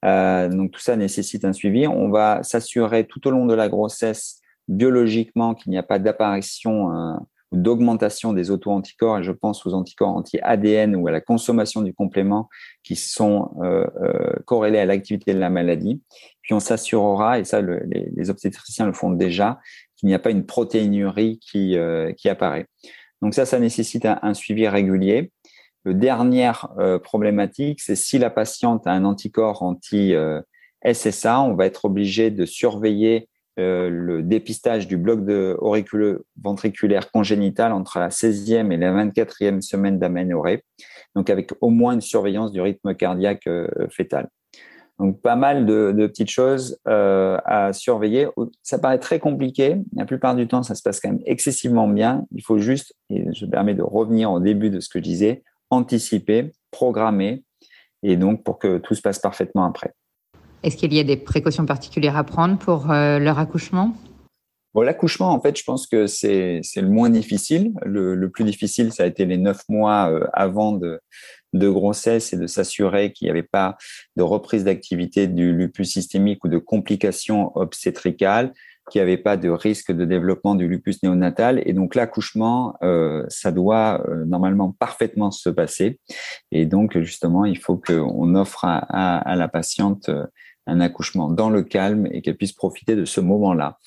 Euh, 0.05 0.49
donc 0.49 0.73
tout 0.73 0.81
ça 0.81 0.97
nécessite 0.97 1.45
un 1.45 1.53
suivi. 1.53 1.87
On 1.87 2.11
va 2.11 2.43
s'assurer 2.43 3.07
tout 3.07 3.27
au 3.29 3.31
long 3.31 3.47
de 3.47 3.55
la 3.55 3.69
grossesse 3.69 4.41
biologiquement 4.69 5.55
qu'il 5.55 5.71
n'y 5.71 5.79
a 5.79 5.83
pas 5.83 5.99
d'apparition 5.99 7.19
d'augmentation 7.53 8.33
des 8.33 8.51
auto-anticorps, 8.51 9.19
et 9.19 9.23
je 9.23 9.31
pense 9.31 9.65
aux 9.67 9.75
anticorps 9.75 10.09
anti-ADN 10.09 10.97
ou 10.97 11.07
à 11.07 11.13
la 11.13 11.21
consommation 11.21 11.83
du 11.83 11.93
complément 11.93 12.49
qui 12.83 12.97
sont 12.97 13.55
euh, 13.63 13.87
euh, 14.03 14.33
corrélés 14.47 14.79
à 14.79 14.87
l'activité 14.87 15.35
de 15.35 15.39
la 15.39 15.51
maladie. 15.51 16.03
Puis 16.41 16.55
on 16.55 16.61
s'assurera, 16.61 17.39
et 17.39 17.45
ça 17.45 17.61
les, 17.61 18.31
obstétriciens 18.31 18.87
le 18.87 18.95
font 18.95 19.11
déjà, 19.11 19.61
qu'il 19.97 20.09
n'y 20.09 20.15
a 20.15 20.19
pas 20.19 20.31
une 20.31 20.47
protéinurie 20.47 21.39
qui, 21.39 21.77
euh, 21.77 22.11
apparaît. 22.25 22.67
Donc 23.21 23.35
ça, 23.35 23.45
ça 23.45 23.61
nécessite 23.61 24.07
un 24.07 24.35
suivi 24.35 24.67
régulier. 24.67 25.31
Le 25.85 25.95
dernière 25.95 26.69
euh, 26.79 26.99
problématique, 26.99 27.81
c'est 27.81 27.97
si 27.97 28.19
la 28.19 28.31
patiente 28.31 28.87
a 28.87 28.93
un 28.93 29.05
anticorps 29.05 29.63
anti-SSA, 29.63 31.41
on 31.43 31.55
va 31.55 31.67
être 31.67 31.85
obligé 31.85 32.31
de 32.31 32.45
surveiller 32.47 33.29
euh, 33.59 33.91
le 33.91 34.23
dépistage 34.23 34.89
du 34.89 34.97
bloc 34.97 35.27
de 35.27 35.55
auriculo-ventriculaire 35.59 37.11
congénital 37.11 37.73
entre 37.73 37.99
la 37.99 38.09
16e 38.09 38.73
et 38.73 38.79
la 38.79 38.93
24e 39.05 39.61
semaine 39.61 39.99
d'aménorrhée, 39.99 40.65
donc 41.15 41.29
avec 41.29 41.51
au 41.61 41.69
moins 41.69 41.93
une 41.93 42.01
surveillance 42.01 42.51
du 42.51 42.63
rythme 42.63 42.95
cardiaque 42.95 43.47
euh, 43.47 43.69
fœtal. 43.91 44.31
Donc 44.99 45.21
pas 45.21 45.37
mal 45.37 45.67
de, 45.67 45.93
de 45.93 46.07
petites 46.07 46.31
choses 46.31 46.79
euh, 46.89 47.37
à 47.45 47.75
surveiller. 47.75 48.27
Ça 48.63 48.79
paraît 48.79 48.99
très 48.99 49.19
compliqué. 49.19 49.77
La 49.97 50.07
plupart 50.07 50.35
du 50.35 50.49
temps, 50.49 50.63
ça 50.63 50.75
se 50.75 50.83
passe 50.83 51.01
quand 51.01 51.11
même 51.11 51.23
excessivement 51.27 51.89
bien. 51.89 52.25
Il 52.31 52.43
faut 52.43 52.59
juste, 52.59 52.95
et 53.11 53.27
je 53.35 53.45
me 53.45 53.51
permets 53.51 53.75
de 53.75 53.83
revenir 53.83 54.33
au 54.33 54.41
début 54.41 54.71
de 54.71 54.81
ce 54.81 54.89
que 54.89 54.99
je 54.99 55.05
disais, 55.05 55.43
anticiper, 55.73 56.53
programmer, 56.71 57.43
et 58.03 58.17
donc 58.17 58.45
pour 58.45 58.59
que 58.59 58.79
tout 58.79 58.95
se 58.95 59.01
passe 59.01 59.19
parfaitement 59.19 59.65
après. 59.65 59.93
Est-ce 60.63 60.77
qu'il 60.77 60.93
y 60.93 61.01
a 61.01 61.05
des 61.05 61.17
précautions 61.17 61.67
particulières 61.67 62.17
à 62.17 62.25
prendre 62.25 62.57
pour 62.59 62.91
euh, 62.91 63.19
leur 63.19 63.39
accouchement? 63.39 63.95
Bon, 64.75 64.83
l'accouchement, 64.83 65.33
en 65.33 65.41
fait, 65.41 65.59
je 65.59 65.65
pense 65.65 65.87
que 65.87 66.07
c'est 66.07 66.63
le 66.77 66.89
moins 66.89 67.11
difficile. 67.11 67.73
Le, 67.85 68.15
le, 68.15 68.31
plus 68.31 68.45
difficile, 68.45 68.93
ça 68.93 69.03
a 69.03 69.07
été 69.07 69.27
les 69.27 69.37
neuf 69.37 69.63
mois 69.69 70.11
euh, 70.11 70.27
avant 70.33 70.73
de, 70.73 71.01
de 71.53 71.69
grossesse 71.69 72.33
et 72.33 72.37
de 72.37 72.47
s'assurer 72.47 73.13
qu'il 73.13 73.27
n'y 73.27 73.31
avait 73.31 73.43
pas 73.43 73.77
de 74.17 74.23
reprise 74.23 74.65
d'activité 74.65 75.27
du 75.27 75.53
lupus 75.53 75.93
systémique 75.93 76.45
ou 76.45 76.49
de 76.49 76.59
complications 76.59 77.55
obstétricales, 77.57 78.53
qu'il 78.91 79.01
n'y 79.01 79.03
avait 79.03 79.17
pas 79.17 79.37
de 79.37 79.49
risque 79.49 79.93
de 79.93 80.05
développement 80.05 80.55
du 80.55 80.69
lupus 80.69 81.03
néonatal. 81.03 81.63
Et 81.67 81.73
donc 81.73 81.95
l'accouchement, 81.95 82.77
euh, 82.83 83.25
ça 83.29 83.53
doit 83.53 84.03
euh, 84.09 84.25
normalement 84.25 84.73
parfaitement 84.73 85.31
se 85.31 85.49
passer. 85.49 86.01
Et 86.51 86.67
donc 86.67 86.99
justement, 87.01 87.45
il 87.45 87.59
faut 87.59 87.77
qu'on 87.77 88.35
offre 88.35 88.65
à, 88.65 88.79
à, 88.79 89.19
à 89.19 89.37
la 89.37 89.49
patiente 89.49 90.11
un 90.67 90.81
accouchement 90.81 91.29
dans 91.29 91.51
le 91.51 91.63
calme 91.63 92.07
et 92.11 92.23
qu'elle 92.23 92.37
puisse 92.37 92.53
profiter 92.53 92.97
de 92.97 93.05
ce 93.05 93.21
moment-là. 93.21 93.79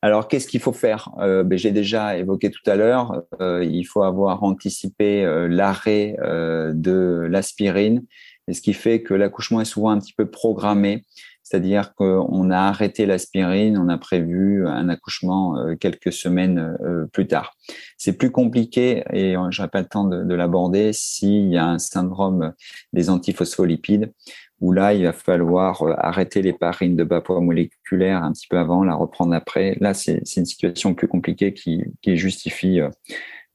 Alors, 0.00 0.28
qu'est-ce 0.28 0.46
qu'il 0.46 0.60
faut 0.60 0.72
faire? 0.72 1.10
Euh, 1.18 1.42
ben, 1.42 1.58
J'ai 1.58 1.72
déjà 1.72 2.16
évoqué 2.16 2.50
tout 2.50 2.70
à 2.70 2.76
l'heure, 2.76 3.22
euh, 3.40 3.64
il 3.64 3.84
faut 3.84 4.02
avoir 4.02 4.44
anticipé 4.44 5.24
euh, 5.24 5.48
l'arrêt 5.48 6.16
euh, 6.22 6.72
de 6.72 7.26
l'aspirine, 7.28 8.04
ce 8.50 8.60
qui 8.60 8.74
fait 8.74 9.02
que 9.02 9.12
l'accouchement 9.12 9.60
est 9.60 9.64
souvent 9.64 9.90
un 9.90 9.98
petit 9.98 10.14
peu 10.16 10.30
programmé, 10.30 11.04
c'est-à-dire 11.48 11.94
qu'on 11.94 12.50
a 12.50 12.58
arrêté 12.58 13.06
l'aspirine, 13.06 13.78
on 13.78 13.88
a 13.88 13.98
prévu 13.98 14.66
un 14.66 14.88
accouchement 14.88 15.58
euh, 15.58 15.76
quelques 15.76 16.12
semaines 16.12 16.76
plus 17.12 17.26
tard. 17.26 17.54
C'est 17.96 18.16
plus 18.16 18.30
compliqué, 18.30 19.04
et 19.12 19.32
je 19.32 19.60
n'aurai 19.60 19.70
pas 19.70 19.80
le 19.80 19.88
temps 19.88 20.04
de, 20.04 20.24
de 20.24 20.34
l'aborder, 20.34 20.92
s'il 20.92 21.48
y 21.48 21.56
a 21.56 21.66
un 21.66 21.78
syndrome 21.78 22.52
des 22.92 23.10
antiphospholipides, 23.10 24.12
où 24.60 24.72
là, 24.72 24.92
il 24.92 25.04
va 25.04 25.12
falloir 25.12 25.82
euh, 25.82 25.94
arrêter 25.98 26.42
les 26.42 26.52
parines 26.52 26.96
de 26.96 27.04
bas 27.04 27.20
poids 27.20 27.40
moléculaire 27.40 28.22
un 28.22 28.32
petit 28.32 28.46
peu 28.48 28.58
avant, 28.58 28.84
la 28.84 28.94
reprendre 28.94 29.34
après. 29.34 29.76
Là, 29.80 29.94
c'est 29.94 30.22
une 30.36 30.46
situation 30.46 30.94
plus 30.94 31.08
compliquée 31.08 31.54
qui, 31.54 31.84
justifie 32.04 32.80
euh, 32.80 32.88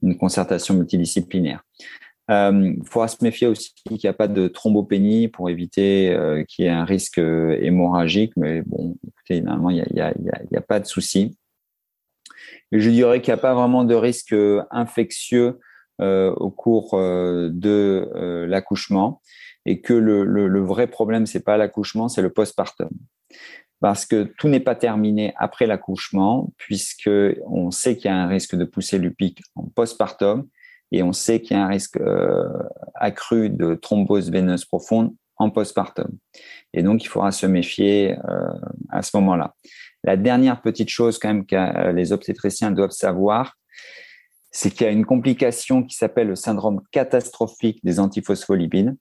une 0.02 0.18
concertation 0.18 0.76
multidisciplinaire. 0.76 1.64
Euh, 2.32 2.74
il 2.78 2.88
faudra 2.88 3.08
se 3.08 3.22
méfier 3.22 3.48
aussi 3.48 3.74
qu'il 3.74 3.98
n'y 4.02 4.10
a 4.10 4.14
pas 4.14 4.28
de 4.28 4.48
thrombopénie 4.48 5.28
pour 5.28 5.50
éviter 5.50 6.14
euh, 6.14 6.44
qu'il 6.46 6.66
y 6.66 6.68
ait 6.68 6.72
un 6.72 6.86
risque 6.86 7.18
hémorragique, 7.18 8.34
mais 8.38 8.62
bon, 8.62 8.96
écoutez, 9.08 9.42
normalement, 9.42 9.70
il 9.70 9.86
n'y 9.92 10.58
a, 10.58 10.62
pas 10.62 10.80
de 10.80 10.86
souci. 10.86 11.38
je 12.72 12.90
dirais 12.90 13.22
qu'il 13.22 13.34
n'y 13.34 13.40
a 13.40 13.42
pas 13.42 13.54
vraiment 13.54 13.84
de 13.84 13.96
risque 13.96 14.36
infectieux 14.72 15.60
euh, 16.02 16.32
au 16.36 16.50
cours 16.50 16.98
de 16.98 18.10
l'accouchement 18.48 19.22
et 19.66 19.82
que 19.82 19.94
le 19.94 20.62
vrai 20.62 20.88
problème, 20.88 21.26
c'est 21.26 21.44
pas 21.44 21.58
l'accouchement, 21.58 22.08
c'est 22.08 22.22
le 22.22 22.32
postpartum. 22.32 22.90
Parce 23.82 24.06
que 24.06 24.24
tout 24.24 24.48
n'est 24.48 24.62
pas 24.62 24.76
terminé 24.76 25.34
après 25.36 25.66
l'accouchement, 25.68 26.54
puisque 26.56 27.10
on 27.48 27.70
sait 27.70 27.98
qu'il 27.98 28.06
y 28.06 28.14
a 28.14 28.16
un 28.16 28.28
risque 28.28 28.56
de 28.56 28.64
poussée 28.64 28.98
lupique 28.98 29.42
en 29.56 29.64
postpartum 29.64 30.48
et 30.94 31.02
on 31.02 31.12
sait 31.12 31.42
qu'il 31.42 31.58
y 31.58 31.60
a 31.60 31.64
un 31.64 31.68
risque 31.68 31.98
euh, 31.98 32.48
accru 32.94 33.50
de 33.50 33.74
thrombose 33.74 34.30
veineuse 34.32 34.64
profonde 34.64 35.12
en 35.38 35.50
postpartum. 35.50 36.08
Et 36.72 36.84
donc, 36.84 37.04
il 37.04 37.08
faudra 37.08 37.32
se 37.32 37.48
méfier 37.48 38.16
euh, 38.30 38.48
à 38.90 39.02
ce 39.02 39.18
moment-là. 39.18 39.56
La 40.04 40.18
dernière 40.18 40.62
petite 40.62 40.90
chose 40.90 41.18
quand 41.18 41.30
même 41.30 41.46
que 41.48 41.56
euh, 41.56 41.92
les 41.94 42.14
obstétriciens 42.14 42.70
doivent 42.70 42.92
savoir, 42.92 43.58
c'est 44.52 44.70
qu'il 44.70 44.86
y 44.86 44.90
a 44.90 44.92
une 44.92 45.06
complication 45.06 45.82
qui 45.82 45.96
s'appelle 45.98 46.28
le 46.28 46.36
syndrome 46.36 46.82
catastrophique 46.92 47.80
des 47.84 48.00
antiphospholipides. 48.00 48.96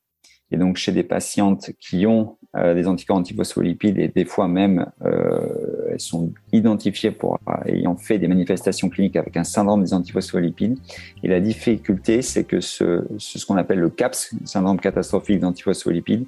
Et 0.50 0.56
donc, 0.56 0.78
chez 0.78 0.92
des 0.92 1.02
patientes 1.02 1.72
qui 1.78 2.06
ont 2.06 2.38
des 2.54 2.86
anticorps 2.86 3.16
antiphospholipides 3.16 3.98
et 3.98 4.08
des 4.08 4.26
fois 4.26 4.46
même, 4.46 4.86
euh, 5.04 5.88
elles 5.90 6.00
sont 6.00 6.32
identifiées 6.52 7.10
pour 7.10 7.38
euh, 7.48 7.52
ayant 7.66 7.96
fait 7.96 8.18
des 8.18 8.28
manifestations 8.28 8.90
cliniques 8.90 9.16
avec 9.16 9.36
un 9.36 9.44
syndrome 9.44 9.82
des 9.82 9.94
antiphospholipides. 9.94 10.76
Et 11.22 11.28
la 11.28 11.40
difficulté, 11.40 12.20
c'est 12.20 12.44
que 12.44 12.60
ce, 12.60 13.04
ce, 13.18 13.44
qu'on 13.46 13.56
appelle 13.56 13.78
le 13.78 13.88
CAPS, 13.88 14.34
syndrome 14.44 14.80
catastrophique 14.80 15.40
d'antiphospholipides, 15.40 16.26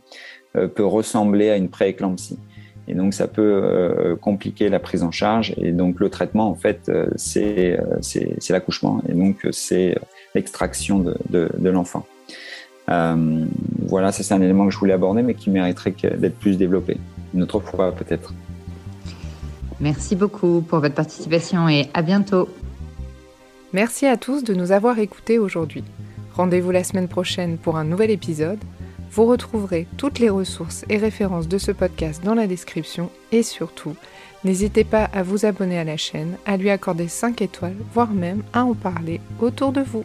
euh, 0.56 0.66
peut 0.66 0.84
ressembler 0.84 1.50
à 1.50 1.56
une 1.56 1.68
prééclampsie. 1.68 2.38
Et 2.88 2.94
donc, 2.94 3.14
ça 3.14 3.28
peut 3.28 3.42
euh, 3.42 4.16
compliquer 4.16 4.68
la 4.68 4.78
prise 4.78 5.02
en 5.02 5.10
charge. 5.10 5.54
Et 5.58 5.72
donc, 5.72 6.00
le 6.00 6.10
traitement, 6.10 6.48
en 6.48 6.54
fait, 6.54 6.90
c'est 7.16 7.78
l'accouchement. 8.50 9.02
Et 9.08 9.12
donc, 9.12 9.46
c'est 9.52 9.96
l'extraction 10.34 10.98
de, 10.98 11.16
de, 11.30 11.50
de 11.56 11.70
l'enfant. 11.70 12.06
Euh, 12.88 13.46
voilà, 13.88 14.12
c'est 14.12 14.32
un 14.32 14.40
élément 14.40 14.66
que 14.66 14.72
je 14.72 14.78
voulais 14.78 14.92
aborder, 14.92 15.22
mais 15.22 15.34
qui 15.34 15.50
mériterait 15.50 15.94
d'être 16.16 16.38
plus 16.38 16.56
développé. 16.56 16.98
Une 17.34 17.42
autre 17.42 17.60
fois, 17.60 17.92
peut-être. 17.92 18.32
Merci 19.80 20.16
beaucoup 20.16 20.60
pour 20.60 20.80
votre 20.80 20.94
participation 20.94 21.68
et 21.68 21.88
à 21.94 22.02
bientôt. 22.02 22.48
Merci 23.72 24.06
à 24.06 24.16
tous 24.16 24.44
de 24.44 24.54
nous 24.54 24.72
avoir 24.72 24.98
écoutés 24.98 25.38
aujourd'hui. 25.38 25.84
Rendez-vous 26.34 26.70
la 26.70 26.84
semaine 26.84 27.08
prochaine 27.08 27.58
pour 27.58 27.76
un 27.76 27.84
nouvel 27.84 28.10
épisode. 28.10 28.58
Vous 29.10 29.26
retrouverez 29.26 29.86
toutes 29.96 30.18
les 30.18 30.30
ressources 30.30 30.84
et 30.88 30.96
références 30.96 31.48
de 31.48 31.58
ce 31.58 31.72
podcast 31.72 32.22
dans 32.24 32.34
la 32.34 32.46
description 32.46 33.10
et 33.32 33.42
surtout, 33.42 33.94
N'hésitez 34.44 34.84
pas 34.84 35.04
à 35.04 35.22
vous 35.22 35.46
abonner 35.46 35.78
à 35.78 35.84
la 35.84 35.96
chaîne, 35.96 36.36
à 36.44 36.58
lui 36.58 36.68
accorder 36.68 37.08
5 37.08 37.40
étoiles, 37.40 37.76
voire 37.94 38.10
même 38.10 38.42
à 38.52 38.64
en 38.64 38.74
parler 38.74 39.22
autour 39.40 39.72
de 39.72 39.80
vous. 39.80 40.04